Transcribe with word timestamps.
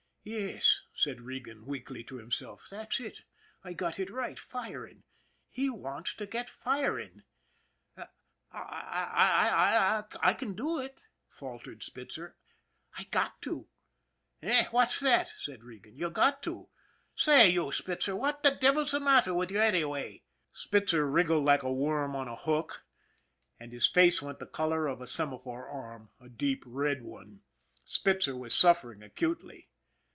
"Yes," 0.23 0.83
said 0.93 1.21
Regan 1.21 1.65
weakly 1.65 2.03
to 2.03 2.17
himself." 2.17 2.67
That's 2.69 2.99
it. 2.99 3.21
I 3.63 3.73
got 3.73 3.97
it 3.99 4.11
right 4.11 4.37
firing! 4.37 5.01
He 5.49 5.67
wants 5.67 6.13
to 6.13 6.27
get 6.27 6.47
firing! 6.47 7.23
""I 8.51 10.03
I 10.21 10.33
can 10.35 10.53
do 10.53 10.77
it," 10.77 11.07
faltered 11.27 11.81
Spitzer." 11.81 12.37
I 12.99 13.05
got 13.05 13.41
to."" 13.41 13.67
Eh? 14.43 14.65
What's 14.69 14.99
that?" 14.99 15.27
said 15.43 15.63
Regan." 15.63 15.95
You 15.97 16.11
got 16.11 16.43
to? 16.43 16.69
Say, 17.15 17.49
you, 17.49 17.71
Spitzer, 17.71 18.15
what 18.15 18.43
the 18.43 18.51
devil's 18.51 18.91
the 18.91 18.99
matter 18.99 19.33
with 19.33 19.49
you 19.51 19.59
anyway?" 19.59 20.21
Spitzer 20.53 21.09
wriggled 21.09 21.45
like 21.45 21.63
a 21.63 21.73
worm 21.73 22.15
on 22.15 22.27
a 22.27 22.35
hook, 22.35 22.85
and 23.59 23.71
his 23.73 23.87
face 23.87 24.19
76 24.19 24.19
ON 24.21 24.25
THE 24.27 24.27
IRON 24.27 24.35
AT 24.35 24.39
BIG 24.39 24.53
CLOUD 24.53 24.67
went 24.67 24.71
the 24.71 24.75
color 24.75 24.87
of 24.93 25.01
a 25.01 25.07
semaphore 25.07 25.67
arm 25.67 26.09
a 26.19 26.29
deep 26.29 26.63
red 26.67 27.01
one. 27.01 27.41
Spitzer 27.83 28.35
was 28.35 28.53
suffering 28.53 29.01
acutely. 29.01 29.69